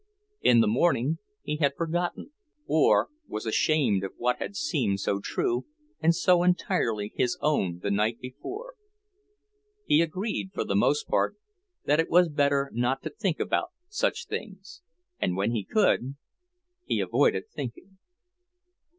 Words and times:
In 0.41 0.61
the 0.61 0.67
morning 0.67 1.19
he 1.43 1.57
had 1.57 1.75
forgotten, 1.75 2.31
or 2.65 3.09
was 3.27 3.45
ashamed 3.45 4.03
of 4.03 4.13
what 4.17 4.39
had 4.39 4.55
seemed 4.55 4.99
so 4.99 5.19
true 5.19 5.67
and 5.99 6.15
so 6.15 6.41
entirely 6.41 7.13
his 7.15 7.37
own 7.39 7.81
the 7.83 7.91
night 7.91 8.19
before. 8.19 8.73
He 9.85 10.01
agreed, 10.01 10.49
for 10.55 10.63
the 10.63 10.75
most 10.75 11.07
part, 11.07 11.35
that 11.85 11.99
it 11.99 12.09
was 12.09 12.29
better 12.29 12.71
not 12.73 13.03
to 13.03 13.11
think 13.11 13.39
about 13.39 13.73
such 13.89 14.25
things, 14.25 14.81
and 15.19 15.37
when 15.37 15.51
he 15.51 15.63
could 15.63 16.15
he 16.83 16.99
avoided 16.99 17.43
thinking. 17.51 17.99